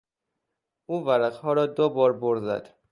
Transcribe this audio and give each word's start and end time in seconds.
او 0.85 1.05
ورقها 1.05 1.53
را 1.53 1.65
دوبار 1.65 2.13
بر 2.13 2.37
زد. 2.39 2.75